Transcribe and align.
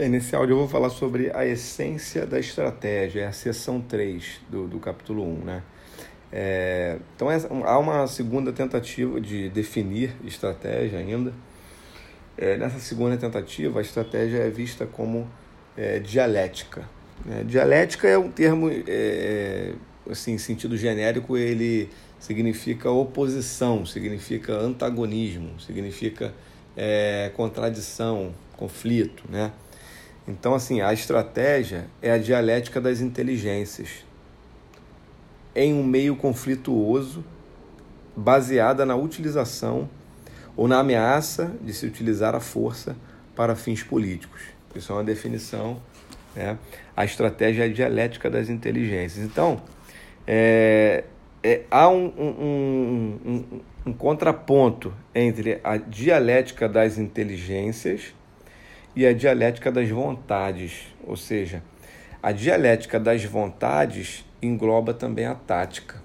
Bem, 0.00 0.08
nesse 0.08 0.34
áudio 0.34 0.54
eu 0.54 0.58
vou 0.60 0.66
falar 0.66 0.88
sobre 0.88 1.30
a 1.34 1.44
essência 1.44 2.24
da 2.24 2.40
estratégia, 2.40 3.20
é 3.20 3.26
a 3.26 3.32
seção 3.32 3.82
3 3.82 4.40
do, 4.48 4.66
do 4.66 4.78
capítulo 4.78 5.22
1, 5.22 5.44
né? 5.44 5.62
É, 6.32 6.96
então 7.14 7.30
é, 7.30 7.38
há 7.66 7.78
uma 7.78 8.06
segunda 8.06 8.50
tentativa 8.50 9.20
de 9.20 9.50
definir 9.50 10.16
estratégia 10.24 10.98
ainda. 10.98 11.34
É, 12.38 12.56
nessa 12.56 12.78
segunda 12.78 13.14
tentativa, 13.18 13.78
a 13.78 13.82
estratégia 13.82 14.38
é 14.38 14.48
vista 14.48 14.86
como 14.86 15.30
é, 15.76 15.98
dialética. 15.98 16.88
Né? 17.22 17.44
Dialética 17.46 18.08
é 18.08 18.16
um 18.16 18.30
termo, 18.30 18.70
é, 18.70 18.82
é, 18.88 19.74
assim, 20.10 20.32
em 20.32 20.38
sentido 20.38 20.78
genérico, 20.78 21.36
ele 21.36 21.90
significa 22.18 22.90
oposição, 22.90 23.84
significa 23.84 24.54
antagonismo, 24.54 25.60
significa 25.60 26.32
é, 26.74 27.30
contradição, 27.36 28.34
conflito, 28.56 29.24
né? 29.28 29.52
Então, 30.30 30.54
assim, 30.54 30.80
a 30.80 30.92
estratégia 30.92 31.86
é 32.00 32.12
a 32.12 32.18
dialética 32.18 32.80
das 32.80 33.00
inteligências 33.00 34.04
em 35.56 35.74
um 35.74 35.82
meio 35.82 36.14
conflituoso, 36.14 37.24
baseada 38.16 38.86
na 38.86 38.94
utilização 38.94 39.90
ou 40.56 40.68
na 40.68 40.78
ameaça 40.78 41.52
de 41.60 41.74
se 41.74 41.84
utilizar 41.84 42.34
a 42.36 42.40
força 42.40 42.96
para 43.34 43.56
fins 43.56 43.82
políticos. 43.82 44.42
Isso 44.74 44.92
é 44.92 44.94
uma 44.94 45.04
definição. 45.04 45.82
Né? 46.36 46.56
A 46.96 47.04
estratégia 47.04 47.64
é 47.64 47.66
a 47.66 47.72
dialética 47.72 48.30
das 48.30 48.48
inteligências. 48.48 49.24
Então, 49.24 49.60
é, 50.26 51.04
é, 51.42 51.62
há 51.68 51.88
um, 51.88 52.04
um, 52.06 53.18
um, 53.26 53.60
um 53.86 53.92
contraponto 53.92 54.94
entre 55.12 55.60
a 55.64 55.76
dialética 55.76 56.68
das 56.68 56.98
inteligências 56.98 58.14
e 58.94 59.06
a 59.06 59.12
dialética 59.12 59.70
das 59.70 59.88
vontades, 59.88 60.86
ou 61.04 61.16
seja, 61.16 61.62
a 62.22 62.32
dialética 62.32 62.98
das 63.00 63.24
vontades 63.24 64.24
engloba 64.42 64.92
também 64.92 65.26
a 65.26 65.34
tática. 65.34 66.02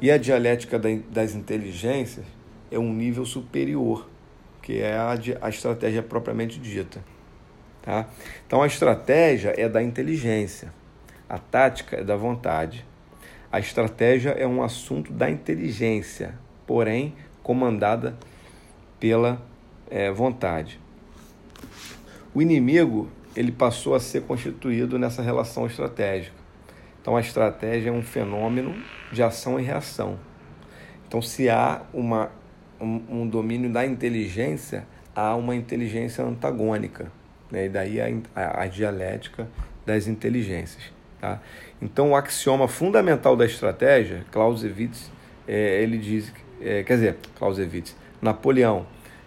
E 0.00 0.10
a 0.10 0.18
dialética 0.18 0.78
das 0.78 1.34
inteligências 1.34 2.24
é 2.70 2.78
um 2.78 2.92
nível 2.92 3.24
superior, 3.24 4.08
que 4.60 4.80
é 4.80 4.96
a, 4.96 5.48
estratégia 5.48 6.02
propriamente 6.02 6.58
dita. 6.58 7.04
Tá? 7.82 8.08
Então 8.46 8.62
a 8.62 8.66
estratégia 8.66 9.54
é 9.56 9.68
da 9.68 9.82
inteligência, 9.82 10.72
a 11.28 11.38
tática 11.38 11.96
é 11.96 12.04
da 12.04 12.16
vontade. 12.16 12.84
A 13.50 13.60
estratégia 13.60 14.30
é 14.30 14.46
um 14.46 14.62
assunto 14.62 15.12
da 15.12 15.30
inteligência, 15.30 16.38
porém 16.66 17.14
comandada 17.42 18.16
pela 18.98 19.42
é, 19.90 20.10
vontade. 20.10 20.81
O 22.34 22.40
inimigo 22.40 23.10
ele 23.36 23.52
passou 23.52 23.94
a 23.94 24.00
ser 24.00 24.22
constituído 24.22 24.98
nessa 24.98 25.22
relação 25.22 25.66
estratégica. 25.66 26.34
Então 27.00 27.16
a 27.16 27.20
estratégia 27.20 27.90
é 27.90 27.92
um 27.92 28.02
fenômeno 28.02 28.74
de 29.10 29.22
ação 29.22 29.58
e 29.58 29.62
reação. 29.62 30.18
Então 31.06 31.20
se 31.20 31.48
há 31.50 31.82
uma, 31.92 32.30
um, 32.80 33.22
um 33.22 33.26
domínio 33.26 33.70
da 33.70 33.84
inteligência, 33.84 34.86
há 35.14 35.34
uma 35.34 35.54
inteligência 35.54 36.24
antagônica. 36.24 37.10
Né? 37.50 37.66
E 37.66 37.68
daí 37.68 38.00
a, 38.00 38.06
a, 38.34 38.62
a 38.62 38.66
dialética 38.66 39.48
das 39.84 40.06
inteligências. 40.06 40.84
Tá? 41.20 41.40
Então 41.80 42.10
o 42.10 42.16
axioma 42.16 42.68
fundamental 42.68 43.36
da 43.36 43.44
estratégia, 43.44 44.24
Clausewitz, 44.30 45.10
é, 45.46 45.82
ele 45.82 45.98
diz, 45.98 46.32
é, 46.60 46.82
quer 46.82 46.94
dizer, 46.94 47.16
Clausewitz, 47.36 47.96
Napoleão 48.20 48.86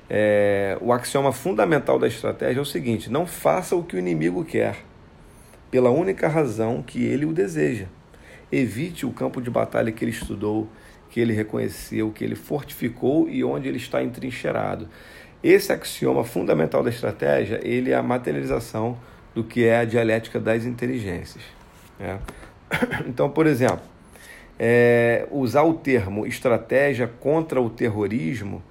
é, 0.09 0.78
o 0.81 0.94
axioma 0.94 1.31
fundamental 1.31 1.98
da 1.98 2.08
estratégia 2.08 2.59
é 2.59 2.61
o 2.61 2.66
seguinte: 2.66 3.09
não 3.09 3.25
faça 3.25 3.75
o 3.75 3.84
que 3.84 3.95
o 3.95 4.00
inimigo 4.00 4.44
quer, 4.45 4.78
pela 5.72 5.89
única 5.89 6.28
razão 6.28 6.81
que 6.81 7.03
ele 7.03 7.25
o 7.25 7.34
deseja. 7.34 7.86
Evite 8.52 9.06
o 9.06 9.11
campo 9.11 9.42
de 9.42 9.50
batalha 9.50 9.92
que 9.92 10.03
ele 10.03 10.11
estudou, 10.11 10.70
que 11.10 11.20
ele 11.20 11.33
reconheceu, 11.33 12.11
que 12.11 12.23
ele 12.23 12.36
fortificou 12.36 13.27
e 13.27 13.44
onde 13.44 13.67
ele 13.67 13.77
está 13.77 14.04
entrincheirado. 14.04 14.88
Esse 15.44 15.71
axioma 15.71 16.23
fundamental 16.23 16.83
da 16.83 16.89
estratégia, 16.89 17.60
ele 17.64 17.92
é 17.92 17.95
a 17.95 18.04
materialização 18.04 18.98
do 19.33 19.44
que 19.44 19.65
é 19.65 19.80
a 19.80 19.86
dialética 19.86 20.39
das 20.39 20.65
inteligências. 20.65 21.44
Né? 21.99 22.20
Então, 23.08 23.30
por 23.30 23.45
exemplo, 23.45 23.82
é, 24.58 25.27
usar 25.30 25.64
o 25.64 25.73
termo 25.73 26.26
estratégia 26.26 27.08
contra 27.08 27.61
o 27.61 27.70
terrorismo 27.70 28.64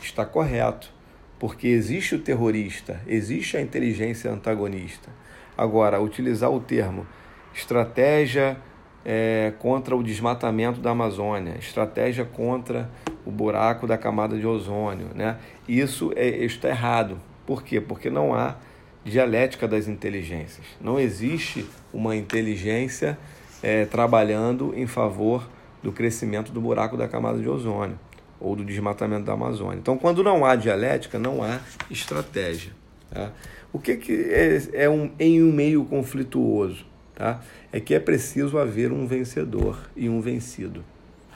está 0.00 0.24
correto, 0.24 0.90
porque 1.38 1.68
existe 1.68 2.14
o 2.14 2.18
terrorista, 2.18 3.00
existe 3.06 3.56
a 3.56 3.60
inteligência 3.60 4.30
antagonista. 4.30 5.10
Agora, 5.56 6.00
utilizar 6.00 6.50
o 6.50 6.60
termo 6.60 7.06
estratégia 7.54 8.56
é, 9.04 9.52
contra 9.58 9.96
o 9.96 10.02
desmatamento 10.02 10.80
da 10.80 10.90
Amazônia, 10.90 11.56
estratégia 11.58 12.24
contra 12.24 12.90
o 13.24 13.30
buraco 13.30 13.86
da 13.86 13.98
camada 13.98 14.38
de 14.38 14.46
ozônio, 14.46 15.08
né? 15.14 15.38
Isso 15.66 16.12
é, 16.14 16.28
está 16.44 16.68
errado. 16.68 17.20
Por 17.46 17.62
quê? 17.62 17.80
Porque 17.80 18.10
não 18.10 18.34
há 18.34 18.56
dialética 19.04 19.66
das 19.66 19.88
inteligências. 19.88 20.66
Não 20.80 20.98
existe 20.98 21.66
uma 21.92 22.14
inteligência 22.14 23.18
é, 23.62 23.84
trabalhando 23.86 24.72
em 24.76 24.86
favor 24.86 25.48
do 25.82 25.92
crescimento 25.92 26.52
do 26.52 26.60
buraco 26.60 26.96
da 26.96 27.08
camada 27.08 27.38
de 27.38 27.48
ozônio 27.48 27.98
ou 28.40 28.54
do 28.54 28.64
desmatamento 28.64 29.24
da 29.24 29.32
Amazônia. 29.32 29.78
Então, 29.78 29.98
quando 29.98 30.22
não 30.22 30.44
há 30.44 30.54
dialética, 30.54 31.18
não 31.18 31.42
há 31.42 31.60
estratégia. 31.90 32.72
Tá? 33.10 33.32
O 33.72 33.78
que, 33.78 33.96
que 33.96 34.12
é, 34.12 34.84
é 34.84 34.90
um, 34.90 35.10
em 35.18 35.42
um 35.42 35.52
meio 35.52 35.84
conflituoso? 35.84 36.84
Tá? 37.14 37.40
É 37.72 37.80
que 37.80 37.94
é 37.94 38.00
preciso 38.00 38.58
haver 38.58 38.92
um 38.92 39.06
vencedor 39.06 39.78
e 39.96 40.08
um 40.08 40.20
vencido. 40.20 40.84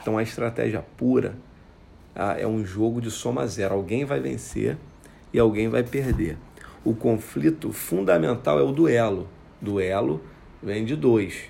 Então, 0.01 0.17
a 0.17 0.23
estratégia 0.23 0.83
pura 0.97 1.35
tá? 2.13 2.37
é 2.39 2.47
um 2.47 2.65
jogo 2.65 3.01
de 3.01 3.11
soma 3.11 3.45
zero. 3.47 3.75
Alguém 3.75 4.05
vai 4.05 4.19
vencer 4.19 4.77
e 5.33 5.39
alguém 5.39 5.67
vai 5.67 5.83
perder. 5.83 6.37
O 6.85 6.93
conflito 6.93 7.71
fundamental 7.71 8.59
é 8.59 8.63
o 8.63 8.71
duelo. 8.71 9.27
Duelo 9.61 10.21
vem 10.61 10.83
de 10.83 10.95
dois, 10.95 11.45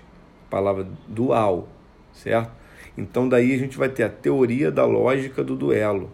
palavra 0.49 0.87
dual, 1.07 1.67
certo? 2.13 2.62
Então 2.97 3.27
daí 3.27 3.53
a 3.53 3.57
gente 3.57 3.77
vai 3.77 3.89
ter 3.89 4.03
a 4.03 4.09
teoria 4.09 4.71
da 4.71 4.85
lógica 4.85 5.43
do 5.43 5.55
duelo 5.55 6.09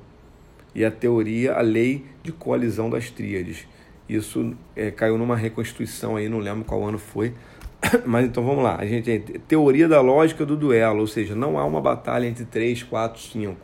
e 0.73 0.85
a 0.85 0.91
teoria, 0.91 1.53
a 1.53 1.61
lei 1.61 2.05
de 2.23 2.31
coalizão 2.31 2.89
das 2.89 3.09
tríades. 3.09 3.67
Isso 4.07 4.55
é, 4.75 4.89
caiu 4.89 5.17
numa 5.17 5.35
reconstituição 5.35 6.15
aí, 6.15 6.29
não 6.29 6.39
lembro 6.39 6.63
qual 6.63 6.83
ano 6.87 6.97
foi. 6.97 7.33
Mas 8.05 8.25
então 8.25 8.43
vamos 8.43 8.63
lá. 8.63 8.77
A 8.79 8.85
gente 8.85 9.05
tem 9.05 9.19
teoria 9.19 9.87
da 9.87 10.01
lógica 10.01 10.45
do 10.45 10.55
duelo, 10.55 11.01
ou 11.01 11.07
seja, 11.07 11.35
não 11.35 11.59
há 11.59 11.65
uma 11.65 11.81
batalha 11.81 12.25
entre 12.25 12.45
3, 12.45 12.83
4, 12.83 13.21
5. 13.21 13.57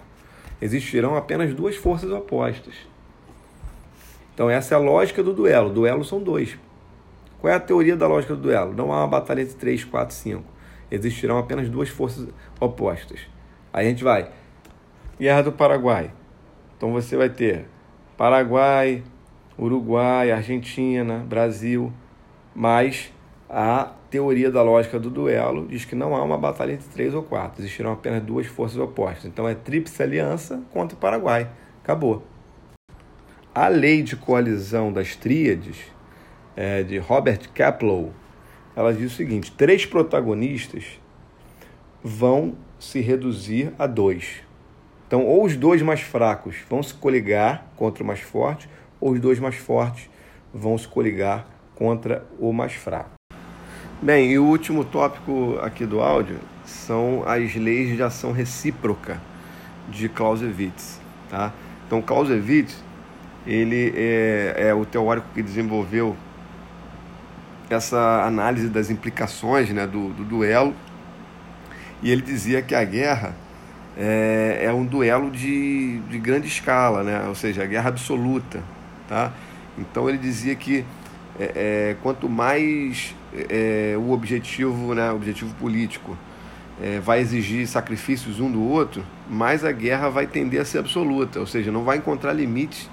Existirão 0.62 1.16
apenas 1.16 1.54
duas 1.54 1.76
forças 1.76 2.12
opostas. 2.12 2.74
Então 4.34 4.50
essa 4.50 4.76
é 4.76 4.78
a 4.78 4.80
lógica 4.82 5.24
do 5.24 5.34
duelo. 5.34 5.70
Duelo 5.70 6.04
são 6.04 6.22
dois. 6.22 6.58
Qual 7.40 7.52
é 7.52 7.56
a 7.56 7.60
teoria 7.60 7.96
da 7.96 8.08
lógica 8.08 8.36
do 8.36 8.42
duelo? 8.42 8.74
Não 8.74 8.92
há 8.92 8.98
uma 8.98 9.08
batalha 9.08 9.42
entre 9.42 9.56
3, 9.56 9.86
4, 9.86 10.14
5 10.16 10.55
existirão 10.90 11.38
apenas 11.38 11.70
duas 11.70 11.90
forças 11.90 12.28
opostas. 12.60 13.22
Aí 13.74 13.88
a 13.88 13.90
gente 13.90 14.04
vai. 14.04 14.30
Guerra 15.20 15.44
do 15.44 15.52
Paraguai. 15.52 16.12
Então 16.78 16.92
você 16.92 17.16
vai 17.16 17.30
ter 17.30 17.66
Paraguai, 18.18 19.04
Uruguai, 19.58 20.32
Argentina, 20.32 21.20
Brasil, 21.20 21.92
mas 22.54 23.12
a 23.50 23.92
teoria 24.10 24.52
da 24.52 24.62
lógica 24.62 25.00
do 25.00 25.10
duelo 25.10 25.68
diz 25.68 25.86
que 25.86 25.96
não 25.96 26.16
há 26.16 26.24
uma 26.24 26.38
batalha 26.38 26.74
entre 26.74 26.88
três 26.90 27.14
ou 27.14 27.24
quatro, 27.24 27.62
existirão 27.62 27.94
apenas 27.94 28.24
duas 28.24 28.48
forças 28.48 28.78
opostas. 28.78 29.26
Então 29.26 29.48
é 29.48 29.54
tríplice 29.54 30.02
aliança 30.02 30.62
contra 30.72 30.96
o 30.96 31.00
Paraguai. 31.00 31.50
Acabou. 31.84 32.24
A 33.54 33.68
lei 33.68 34.02
de 34.02 34.16
coalizão 34.16 34.92
das 34.92 35.16
tríades 35.16 35.78
é, 36.56 36.84
de 36.84 36.98
Robert 36.98 37.50
Kaplow 37.54 38.12
ela 38.76 38.94
diz 38.94 39.14
o 39.14 39.16
seguinte: 39.16 39.52
três 39.52 39.86
protagonistas 39.86 40.84
vão 42.04 42.56
se 42.80 43.00
reduzir 43.00 43.74
a 43.80 43.88
dois. 43.88 44.44
Então, 45.08 45.26
ou 45.26 45.46
os 45.46 45.56
dois 45.56 45.82
mais 45.82 46.02
fracos 46.02 46.58
vão 46.70 46.82
se 46.82 46.94
coligar 46.94 47.68
contra 47.76 48.04
o 48.04 48.08
mais 48.08 48.22
forte, 48.22 48.70
ou 49.00 49.12
os 49.12 49.20
dois 49.20 49.40
mais 49.40 49.56
fortes 49.56 50.10
vão 50.54 50.78
se 50.78 50.88
coligar 50.88 51.48
contra 51.76 52.26
o 52.40 52.52
mais 52.52 52.74
fraco. 52.74 53.12
Bem, 54.02 54.32
e 54.32 54.40
o 54.40 54.46
último 54.46 54.84
tópico 54.84 55.58
aqui 55.62 55.86
do 55.86 56.02
áudio 56.02 56.38
são 56.66 57.24
as 57.26 57.56
leis 57.56 57.96
de 57.96 58.04
ação 58.04 58.32
recíproca 58.32 59.22
de 59.90 60.10
Clausewitz. 60.10 61.00
Tá? 61.30 61.54
Então, 61.86 62.02
Clausewitz 62.02 62.84
ele 63.46 63.94
é, 63.96 64.70
é 64.70 64.74
o 64.74 64.86
teórico 64.86 65.28
que 65.34 65.42
desenvolveu 65.42 66.16
essa 67.70 68.24
análise 68.24 68.70
das 68.70 68.90
implicações 68.90 69.70
né, 69.70 69.88
do, 69.88 70.10
do 70.10 70.24
duelo. 70.24 70.74
E 72.02 72.12
ele 72.12 72.22
dizia 72.22 72.62
que 72.62 72.76
a 72.76 72.84
guerra 72.84 73.36
é, 73.98 74.62
é, 74.64 74.74
um 74.74 74.86
duelo 74.86 75.32
de, 75.32 76.00
de 76.10 76.20
grande 76.20 76.48
escala, 76.48 77.04
né? 77.04 77.26
ou 77.28 77.36
seja, 77.36 77.64
a 77.64 77.66
guerra 77.66 77.90
absoluta. 77.90 78.62
Tá? 79.08 79.32
Então 79.78 80.10
ele 80.10 80.18
dizia 80.18 80.56
que 80.56 80.86
é, 81.40 81.52
é, 81.56 81.96
quanto 82.02 82.30
mais 82.30 83.16
é, 83.50 83.96
o 83.98 84.12
objetivo, 84.12 84.94
né, 84.94 85.12
objetivo 85.12 85.54
político 85.56 86.18
é, 86.82 87.00
vai 87.00 87.20
exigir 87.20 87.68
sacrifícios 87.68 88.40
um 88.40 88.52
do 88.52 88.62
outro, 88.64 89.04
mais 89.30 89.64
a 89.64 89.72
guerra 89.72 90.10
vai 90.10 90.28
tender 90.28 90.62
a 90.62 90.66
ser 90.66 90.80
absoluta, 90.80 91.40
ou 91.40 91.48
seja, 91.48 91.72
não 91.72 91.84
vai 91.84 91.98
encontrar 91.98 92.34
limites 92.34 92.90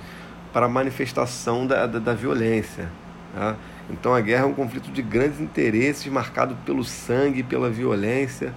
para 0.53 0.67
a 0.67 0.69
manifestação 0.69 1.67
da, 1.67 1.87
da, 1.87 1.99
da 1.99 2.15
violência. 2.15 2.89
Tá? 3.35 3.57
Então 3.91 4.15
a 4.15 4.21
guerra 4.21 4.45
é 4.45 4.47
um 4.47 4.55
conflito 4.55 4.91
de 4.91 5.03
grandes 5.03 5.41
interesses, 5.41 6.07
marcado 6.07 6.57
pelo 6.65 6.85
sangue, 6.85 7.43
pela 7.43 7.71
violência. 7.71 8.53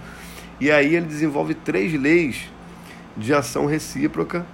E 0.60 0.70
aí 0.70 0.94
ele 0.94 1.06
desenvolve 1.06 1.54
três 1.54 1.92
leis 1.92 2.50
de 3.16 3.34
ação 3.34 3.66
recíproca, 3.66 4.46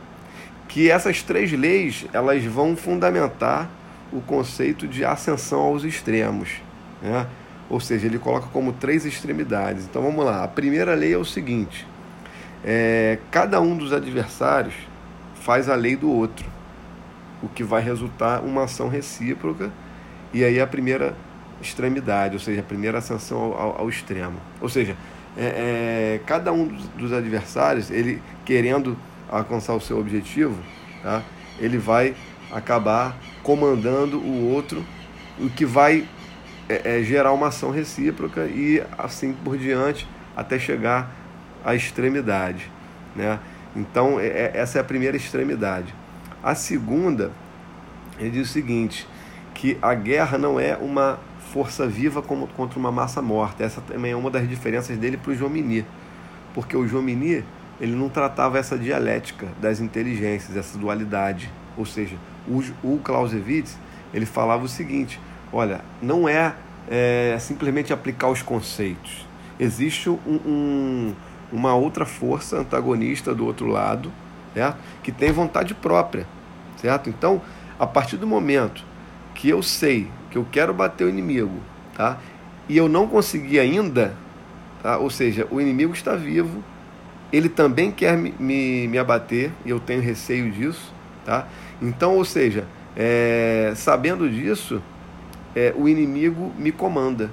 que 0.68 0.90
essas 0.90 1.22
três 1.22 1.52
leis 1.52 2.06
elas 2.12 2.44
vão 2.44 2.76
fundamentar 2.76 3.70
o 4.12 4.20
conceito 4.20 4.86
de 4.86 5.04
ascensão 5.04 5.60
aos 5.60 5.84
extremos. 5.84 6.50
Né? 7.00 7.26
Ou 7.68 7.80
seja, 7.80 8.06
ele 8.06 8.18
coloca 8.18 8.48
como 8.52 8.72
três 8.72 9.04
extremidades. 9.04 9.84
Então 9.84 10.02
vamos 10.02 10.24
lá. 10.24 10.44
A 10.44 10.48
primeira 10.48 10.94
lei 10.94 11.14
é 11.14 11.18
o 11.18 11.24
seguinte: 11.24 11.86
é, 12.64 13.18
cada 13.30 13.60
um 13.60 13.76
dos 13.76 13.92
adversários 13.92 14.74
faz 15.34 15.68
a 15.68 15.74
lei 15.74 15.96
do 15.96 16.10
outro, 16.10 16.46
o 17.42 17.48
que 17.48 17.64
vai 17.64 17.82
resultar 17.82 18.40
uma 18.40 18.64
ação 18.64 18.88
recíproca 18.88 19.70
e 20.32 20.44
aí 20.44 20.60
a 20.60 20.66
primeira 20.66 21.14
extremidade, 21.60 22.34
ou 22.34 22.40
seja, 22.40 22.60
a 22.60 22.64
primeira 22.64 22.98
ascensão 22.98 23.38
ao, 23.38 23.80
ao 23.80 23.88
extremo. 23.88 24.38
Ou 24.60 24.68
seja, 24.68 24.96
é, 25.36 25.44
é, 26.16 26.20
cada 26.26 26.52
um 26.52 26.66
dos, 26.66 26.88
dos, 26.88 27.12
adversários, 27.12 27.90
ele 27.90 28.20
querendo 28.44 28.96
alcançar 29.30 29.74
o 29.74 29.80
seu 29.80 29.98
objetivo, 29.98 30.58
tá? 31.02 31.22
ele 31.58 31.78
vai 31.78 32.14
acabar 32.50 33.16
comandando 33.42 34.18
o 34.18 34.50
outro, 34.50 34.84
o 35.38 35.48
que 35.48 35.64
vai 35.64 36.06
é, 36.68 36.98
é, 36.98 37.02
gerar 37.02 37.32
uma 37.32 37.48
ação 37.48 37.70
recíproca 37.70 38.44
e 38.46 38.82
assim 38.98 39.32
por 39.32 39.56
diante 39.56 40.06
até 40.36 40.58
chegar 40.58 41.10
à 41.64 41.74
extremidade. 41.74 42.70
Né? 43.16 43.38
Então, 43.74 44.20
é, 44.20 44.26
é, 44.26 44.52
essa 44.54 44.78
é 44.78 44.80
a 44.80 44.84
primeira 44.84 45.16
extremidade. 45.16 45.94
A 46.42 46.54
segunda, 46.54 47.30
ele 48.18 48.30
diz 48.30 48.50
o 48.50 48.52
seguinte: 48.52 49.06
que 49.62 49.78
a 49.80 49.94
guerra 49.94 50.36
não 50.36 50.58
é 50.58 50.76
uma 50.76 51.20
força 51.52 51.86
viva 51.86 52.20
como, 52.20 52.48
contra 52.48 52.80
uma 52.80 52.90
massa 52.90 53.22
morta. 53.22 53.62
Essa 53.62 53.80
também 53.80 54.10
é 54.10 54.16
uma 54.16 54.28
das 54.28 54.48
diferenças 54.48 54.98
dele 54.98 55.16
para 55.16 55.30
o 55.30 55.36
Jomini. 55.36 55.86
Porque 56.52 56.76
o 56.76 56.84
Jomini 56.88 57.44
ele 57.80 57.94
não 57.94 58.08
tratava 58.08 58.58
essa 58.58 58.76
dialética 58.76 59.46
das 59.60 59.78
inteligências, 59.78 60.56
essa 60.56 60.76
dualidade. 60.76 61.48
Ou 61.76 61.86
seja, 61.86 62.16
o, 62.48 62.60
o 62.82 62.98
Clausewitz 62.98 63.78
ele 64.12 64.26
falava 64.26 64.64
o 64.64 64.68
seguinte: 64.68 65.20
olha, 65.52 65.80
não 66.02 66.28
é, 66.28 66.56
é 66.90 67.36
simplesmente 67.38 67.92
aplicar 67.92 68.30
os 68.30 68.42
conceitos. 68.42 69.28
Existe 69.60 70.10
um, 70.10 70.18
um, 70.26 71.14
uma 71.52 71.72
outra 71.72 72.04
força 72.04 72.58
antagonista 72.58 73.32
do 73.32 73.46
outro 73.46 73.68
lado, 73.68 74.10
certo? 74.54 74.78
que 75.04 75.12
tem 75.12 75.30
vontade 75.30 75.72
própria. 75.72 76.26
certo? 76.78 77.08
Então, 77.08 77.40
a 77.78 77.86
partir 77.86 78.16
do 78.16 78.26
momento 78.26 78.90
que 79.34 79.48
eu 79.48 79.62
sei 79.62 80.08
que 80.30 80.38
eu 80.38 80.46
quero 80.50 80.72
bater 80.72 81.04
o 81.04 81.10
inimigo, 81.10 81.60
tá? 81.94 82.18
E 82.68 82.76
eu 82.76 82.88
não 82.88 83.06
consegui 83.06 83.60
ainda, 83.60 84.14
tá? 84.82 84.96
Ou 84.96 85.10
seja, 85.10 85.46
o 85.50 85.60
inimigo 85.60 85.92
está 85.92 86.14
vivo, 86.14 86.64
ele 87.30 87.48
também 87.48 87.90
quer 87.90 88.16
me, 88.16 88.34
me, 88.38 88.88
me 88.88 88.98
abater 88.98 89.50
e 89.64 89.70
eu 89.70 89.78
tenho 89.78 90.00
receio 90.00 90.50
disso, 90.50 90.92
tá? 91.24 91.46
Então, 91.80 92.16
ou 92.16 92.24
seja, 92.24 92.66
é, 92.96 93.72
sabendo 93.76 94.28
disso, 94.28 94.82
é, 95.54 95.74
o 95.76 95.88
inimigo 95.88 96.52
me 96.58 96.72
comanda 96.72 97.30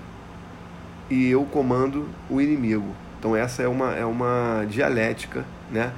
e 1.10 1.30
eu 1.30 1.44
comando 1.46 2.08
o 2.30 2.42
inimigo. 2.42 2.94
Então 3.18 3.36
essa 3.36 3.64
é 3.64 3.68
uma, 3.68 3.94
é 3.94 4.06
uma 4.06 4.66
dialética, 4.70 5.46
né? 5.72 5.92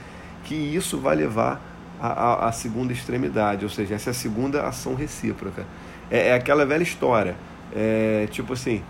Que 0.44 0.56
isso 0.56 1.00
vai 1.00 1.16
levar 1.16 1.62
à 2.02 2.52
segunda 2.52 2.92
extremidade, 2.92 3.64
ou 3.64 3.70
seja, 3.70 3.94
essa 3.94 4.10
é 4.10 4.12
a 4.12 4.14
segunda 4.14 4.68
ação 4.68 4.96
recíproca. 4.96 5.66
É, 6.10 6.30
é 6.30 6.34
aquela 6.34 6.66
velha 6.66 6.82
história. 6.82 7.36
É, 7.74 8.28
tipo 8.32 8.54
assim, 8.54 8.84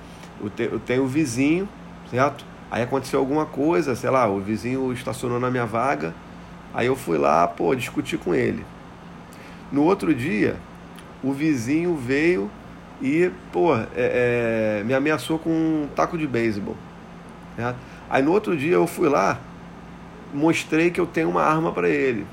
eu, 0.57 0.79
tenho 0.79 1.03
o 1.03 1.07
vizinho, 1.07 1.67
certo? 2.09 2.45
Aí 2.71 2.81
aconteceu 2.81 3.19
alguma 3.19 3.45
coisa, 3.45 3.95
sei 3.95 4.09
lá, 4.09 4.27
o 4.27 4.39
vizinho 4.39 4.93
estacionou 4.93 5.39
na 5.39 5.51
minha 5.51 5.65
vaga, 5.65 6.15
aí 6.73 6.87
eu 6.87 6.95
fui 6.95 7.17
lá, 7.17 7.45
pô, 7.47 7.75
discutir 7.75 8.17
com 8.17 8.33
ele. 8.33 8.65
No 9.71 9.83
outro 9.83 10.15
dia, 10.15 10.55
o 11.21 11.33
vizinho 11.33 11.95
veio 11.95 12.49
e, 13.01 13.29
pô, 13.51 13.75
é, 13.75 13.87
é, 13.95 14.83
me 14.85 14.93
ameaçou 14.93 15.37
com 15.37 15.49
um 15.49 15.89
taco 15.93 16.17
de 16.17 16.25
beisebol. 16.25 16.77
Certo? 17.57 17.77
Aí 18.09 18.21
no 18.23 18.31
outro 18.31 18.55
dia 18.55 18.73
eu 18.73 18.87
fui 18.87 19.09
lá, 19.09 19.37
mostrei 20.33 20.89
que 20.91 20.99
eu 20.99 21.05
tenho 21.05 21.29
uma 21.29 21.43
arma 21.43 21.73
para 21.73 21.89
ele. 21.89 22.25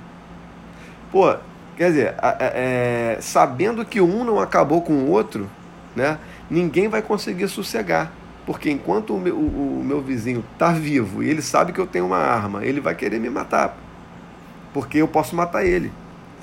Pô, 1.10 1.36
Quer 1.78 1.90
dizer, 1.90 2.14
é, 2.40 3.18
sabendo 3.20 3.84
que 3.84 4.00
um 4.00 4.24
não 4.24 4.40
acabou 4.40 4.82
com 4.82 4.94
o 4.94 5.10
outro, 5.10 5.48
né, 5.94 6.18
ninguém 6.50 6.88
vai 6.88 7.00
conseguir 7.00 7.46
sossegar. 7.46 8.12
Porque 8.44 8.68
enquanto 8.68 9.14
o 9.14 9.20
meu, 9.20 9.36
o, 9.36 9.78
o 9.80 9.84
meu 9.84 10.00
vizinho 10.00 10.44
está 10.54 10.72
vivo 10.72 11.22
e 11.22 11.30
ele 11.30 11.40
sabe 11.40 11.72
que 11.72 11.78
eu 11.78 11.86
tenho 11.86 12.06
uma 12.06 12.18
arma, 12.18 12.64
ele 12.64 12.80
vai 12.80 12.96
querer 12.96 13.20
me 13.20 13.30
matar. 13.30 13.78
Porque 14.74 14.98
eu 14.98 15.06
posso 15.06 15.36
matar 15.36 15.64
ele. 15.64 15.92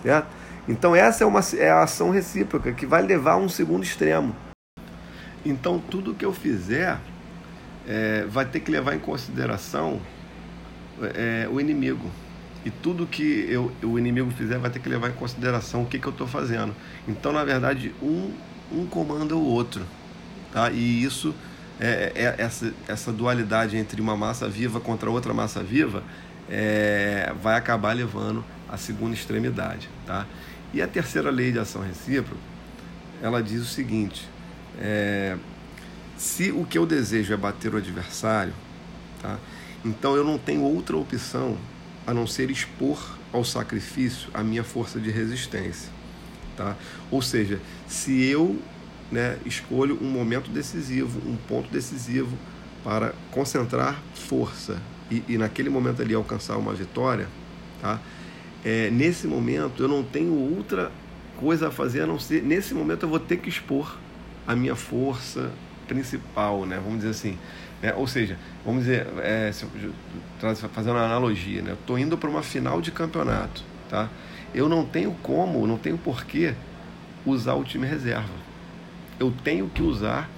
Certo? 0.01 0.27
Então 0.69 0.95
essa 0.95 1.25
é, 1.25 1.27
uma, 1.27 1.41
é 1.57 1.69
a 1.69 1.83
ação 1.83 2.12
recíproca 2.12 2.71
que 2.71 2.85
vai 2.85 3.01
levar 3.01 3.33
a 3.33 3.38
um 3.38 3.50
segundo 3.50 3.83
extremo. 3.83 4.33
Então 5.45 5.79
tudo 5.79 6.13
que 6.13 6.23
eu 6.23 6.31
fizer 6.31 6.97
é, 7.85 8.25
vai 8.29 8.45
ter 8.45 8.62
que 8.62 8.71
levar 8.71 8.95
em 8.95 9.00
consideração 9.00 10.00
é, 11.13 11.45
o 11.51 11.59
inimigo. 11.59 12.09
E 12.65 12.71
tudo 12.71 13.06
que 13.06 13.45
eu, 13.47 13.71
o 13.83 14.00
inimigo 14.00 14.31
fizer 14.31 14.57
vai 14.57 14.71
ter 14.71 14.79
que 14.79 14.89
levar 14.89 15.09
em 15.09 15.13
consideração 15.13 15.83
o 15.83 15.85
que, 15.85 16.00
que 16.00 16.07
eu 16.07 16.12
estou 16.12 16.25
fazendo. 16.25 16.75
Então, 17.07 17.31
na 17.31 17.44
verdade, 17.44 17.94
um, 18.01 18.31
um 18.71 18.88
comanda 18.88 19.35
o 19.35 19.45
outro. 19.45 19.85
Tá? 20.51 20.71
E 20.71 21.03
isso, 21.03 21.35
é, 21.79 22.12
é, 22.15 22.35
essa, 22.39 22.73
essa 22.88 23.13
dualidade 23.13 23.77
entre 23.77 24.01
uma 24.01 24.17
massa 24.17 24.50
viva 24.50 24.79
contra 24.79 25.12
outra 25.12 25.31
massa 25.31 25.62
viva, 25.62 26.01
é, 26.50 27.31
vai 27.39 27.56
acabar 27.56 27.94
levando 27.94 28.44
à 28.67 28.77
segunda 28.77 29.13
extremidade. 29.13 29.88
Tá? 30.07 30.25
E 30.73 30.81
a 30.81 30.88
terceira 30.88 31.29
lei 31.29 31.51
de 31.51 31.59
ação 31.59 31.83
recíproca, 31.83 32.41
ela 33.21 33.44
diz 33.44 33.62
o 33.62 33.65
seguinte: 33.65 34.27
é, 34.79 35.38
se 36.17 36.50
o 36.51 36.65
que 36.65 36.79
eu 36.79 36.86
desejo 36.88 37.31
é 37.31 37.38
bater 37.38 37.75
o 37.75 37.77
adversário, 37.77 38.53
tá? 39.22 39.38
então 39.84 40.15
eu 40.15 40.24
não 40.24 40.39
tenho 40.39 40.63
outra 40.63 40.98
opção 40.98 41.55
a 42.05 42.13
não 42.13 42.27
ser 42.27 42.50
expor 42.50 43.17
ao 43.31 43.43
sacrifício 43.43 44.29
a 44.33 44.43
minha 44.43 44.63
força 44.63 45.00
de 45.00 45.09
resistência. 45.09 45.89
Tá? 46.55 46.75
Ou 47.12 47.21
seja, 47.21 47.59
se 47.88 48.24
eu 48.25 48.59
né, 49.12 49.38
escolho 49.45 49.97
um 50.01 50.09
momento 50.09 50.50
decisivo, 50.50 51.19
um 51.27 51.35
ponto 51.35 51.69
decisivo 51.69 52.38
para 52.83 53.13
concentrar 53.31 54.01
força 54.13 54.81
e, 55.09 55.24
e 55.27 55.38
naquele 55.38 55.69
momento 55.69 56.01
ali 56.01 56.13
alcançar 56.13 56.57
uma 56.57 56.74
vitória, 56.74 57.27
tá? 57.81 58.00
É, 58.63 58.89
nesse 58.89 59.27
momento 59.27 59.83
eu 59.83 59.88
não 59.88 60.03
tenho 60.03 60.33
outra 60.33 60.91
coisa 61.38 61.67
a 61.67 61.71
fazer 61.71 62.01
a 62.01 62.07
não 62.07 62.19
ser, 62.19 62.41
nesse 62.41 62.74
momento 62.74 63.03
eu 63.03 63.09
vou 63.09 63.19
ter 63.19 63.38
que 63.38 63.50
expor 63.50 63.97
a 64.47 64.55
minha 64.55 64.75
força 64.75 65.51
principal, 65.88 66.65
né? 66.65 66.77
vamos 66.77 66.97
dizer 66.97 67.09
assim. 67.09 67.38
Né? 67.82 67.94
Ou 67.96 68.08
seja, 68.08 68.38
vamos 68.65 68.84
dizer, 68.84 69.08
é, 69.20 69.51
fazendo 70.74 70.96
uma 70.96 71.05
analogia, 71.05 71.62
né? 71.62 71.72
eu 71.72 71.75
estou 71.75 71.98
indo 71.98 72.17
para 72.17 72.29
uma 72.29 72.41
final 72.41 72.82
de 72.82 72.91
campeonato, 72.91 73.63
tá? 73.89 74.10
eu 74.53 74.70
não 74.70 74.86
tenho 74.86 75.12
como, 75.22 75.67
não 75.67 75.77
tenho 75.77 75.98
porquê 75.98 76.53
usar 77.25 77.55
o 77.55 77.63
time 77.63 77.86
reserva. 77.86 78.46
Eu 79.20 79.34
tenho 79.44 79.70
que 79.70 79.82
usar 79.82 80.29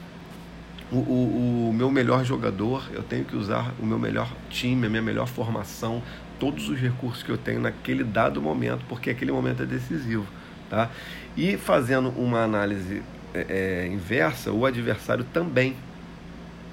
o, 0.92 0.98
o, 0.98 1.70
o, 1.70 1.74
meu 1.74 1.92
melhor 1.92 2.24
jogador, 2.24 2.90
eu 2.94 3.04
tenho 3.04 3.26
que 3.26 3.36
usar 3.36 3.74
o 3.80 3.86
meu 3.86 4.00
melhor 4.00 4.32
time, 4.50 4.88
a 4.88 4.90
minha 4.90 5.02
melhor 5.02 5.28
formação, 5.28 6.02
todos 6.40 6.70
os 6.70 6.80
recursos 6.80 7.24
que 7.24 7.30
eu 7.30 7.38
tenho 7.38 7.60
naquele 7.60 8.04
dado 8.04 8.42
momento, 8.42 8.86
porque 8.88 9.10
aquele 9.10 9.32
momento 9.32 9.64
é 9.64 9.66
decisivo. 9.66 10.26
Tá? 10.70 10.90
E 11.36 11.58
fazendo 11.58 12.10
uma 12.10 12.44
análise 12.44 13.02
é, 13.34 13.46
é, 13.50 13.88
inversa, 13.88 14.52
o 14.52 14.66
adversário 14.66 15.26
também. 15.26 15.76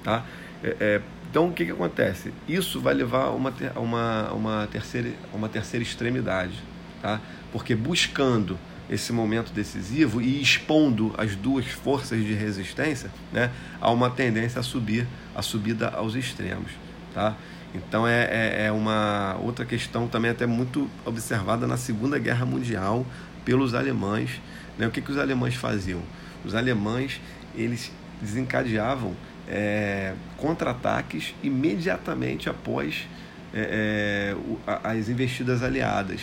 Tá? 0.02 0.24
É, 0.64 0.76
é, 0.80 1.00
então 1.30 1.48
o 1.48 1.52
que, 1.52 1.66
que 1.66 1.72
acontece? 1.72 2.32
Isso 2.48 2.80
vai 2.80 2.94
levar 2.94 3.24
a 3.24 3.30
uma, 3.30 3.52
uma, 3.76 4.32
uma, 4.32 4.68
terceira, 4.70 5.10
uma 5.32 5.48
terceira 5.48 5.82
extremidade, 5.82 6.54
tá? 7.02 7.20
porque 7.52 7.74
buscando 7.74 8.58
esse 8.88 9.12
momento 9.12 9.52
decisivo 9.52 10.20
e 10.20 10.40
expondo 10.40 11.14
as 11.18 11.36
duas 11.36 11.66
forças 11.66 12.22
de 12.22 12.32
resistência, 12.32 13.10
né, 13.32 13.50
há 13.80 13.90
uma 13.90 14.10
tendência 14.10 14.60
a 14.60 14.62
subir, 14.62 15.06
a 15.34 15.42
subida 15.42 15.88
aos 15.88 16.14
extremos. 16.14 16.70
Tá? 17.12 17.36
Então 17.74 18.06
é, 18.06 18.24
é, 18.24 18.66
é 18.66 18.72
uma 18.72 19.36
outra 19.42 19.64
questão 19.64 20.08
também 20.08 20.30
até 20.30 20.46
muito 20.46 20.88
observada 21.04 21.66
na 21.66 21.76
Segunda 21.76 22.18
Guerra 22.18 22.46
Mundial 22.46 23.06
pelos 23.44 23.74
alemães. 23.74 24.40
Né? 24.78 24.86
O 24.86 24.90
que, 24.90 25.00
que 25.00 25.10
os 25.10 25.18
alemães 25.18 25.54
faziam? 25.54 26.02
os 26.44 26.54
alemães 26.54 27.20
eles 27.54 27.90
desencadeavam 28.20 29.14
é, 29.48 30.14
contra-ataques 30.36 31.34
imediatamente 31.42 32.48
após 32.48 33.06
é, 33.52 34.34
é, 34.66 34.80
as 34.82 35.08
investidas 35.08 35.62
aliadas, 35.62 36.20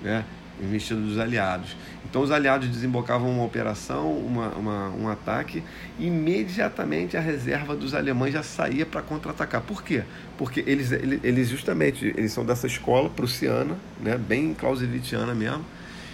né? 0.00 0.24
investidas 0.60 1.04
dos 1.04 1.18
aliados. 1.18 1.76
Então 2.08 2.22
os 2.22 2.30
aliados 2.30 2.68
desembocavam 2.68 3.30
uma 3.30 3.44
operação, 3.44 4.12
uma, 4.12 4.48
uma, 4.50 4.88
um 4.90 5.08
ataque, 5.08 5.62
imediatamente 5.98 7.16
a 7.16 7.20
reserva 7.20 7.74
dos 7.74 7.94
alemães 7.94 8.34
já 8.34 8.42
saía 8.42 8.84
para 8.86 9.02
contra-atacar. 9.02 9.62
Por 9.62 9.82
quê? 9.82 10.02
Porque 10.36 10.62
eles, 10.66 10.92
eles 10.92 11.48
justamente 11.48 12.06
eles 12.16 12.32
são 12.32 12.44
dessa 12.44 12.66
escola 12.66 13.08
prussiana, 13.08 13.76
né? 14.00 14.16
bem 14.16 14.54
clausewitziana 14.54 15.34
mesmo, 15.34 15.64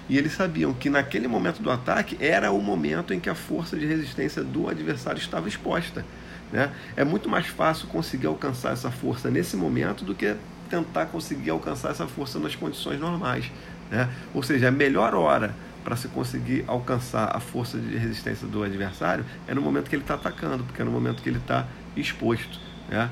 e 0.09 0.17
eles 0.17 0.33
sabiam 0.33 0.73
que 0.73 0.89
naquele 0.89 1.29
momento 1.29 1.61
do 1.61 1.71
ataque 1.71 2.17
era 2.21 2.51
o 2.51 2.63
momento 2.63 3.13
em 3.13 3.21
que 3.21 3.29
a 3.29 3.35
força 3.35 3.77
de 3.77 3.85
resistência 3.85 4.43
do 4.43 4.69
adversário 4.69 5.19
estava 5.19 5.49
exposta. 5.49 6.05
Né? 6.53 6.71
É 6.97 7.05
muito 7.05 7.29
mais 7.29 7.47
fácil 7.47 7.87
conseguir 7.89 8.27
alcançar 8.27 8.73
essa 8.73 8.91
força 8.91 9.31
nesse 9.31 9.57
momento 9.57 10.05
do 10.05 10.15
que 10.15 10.35
tentar 10.69 11.07
conseguir 11.07 11.51
alcançar 11.51 11.91
essa 11.91 12.07
força 12.07 12.39
nas 12.39 12.55
condições 12.55 13.01
normais. 13.01 13.51
Né? 13.91 14.09
Ou 14.35 14.43
seja, 14.43 14.69
a 14.69 14.71
melhor 14.71 15.15
hora 15.15 15.55
para 15.85 15.97
se 15.97 16.09
conseguir 16.09 16.65
alcançar 16.67 17.35
a 17.35 17.41
força 17.41 17.79
de 17.79 17.97
resistência 17.97 18.47
do 18.47 18.63
adversário 18.63 19.25
é 19.47 19.55
no 19.55 19.63
momento 19.63 19.89
que 19.89 19.97
ele 19.97 20.03
está 20.03 20.15
atacando, 20.15 20.65
porque 20.65 20.83
é 20.83 20.85
no 20.85 20.91
momento 20.91 21.23
que 21.23 21.29
ele 21.29 21.39
está 21.39 21.67
exposto. 21.97 22.61
Né? 22.89 23.09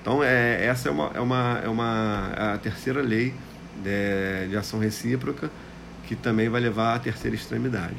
Então, 0.00 0.22
é, 0.22 0.66
essa 0.66 0.88
é, 0.88 0.92
uma, 0.92 1.10
é, 1.14 1.20
uma, 1.20 1.60
é 1.64 1.68
uma, 1.68 2.54
a 2.54 2.58
terceira 2.58 3.00
lei 3.00 3.34
de, 3.82 4.48
de 4.48 4.56
ação 4.56 4.80
recíproca 4.80 5.50
que 6.06 6.16
também 6.16 6.48
vai 6.48 6.60
levar 6.60 6.96
à 6.96 6.98
terceira 6.98 7.36
extremidade. 7.36 7.96